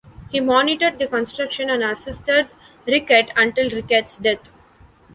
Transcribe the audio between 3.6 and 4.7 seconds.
Riquet's death.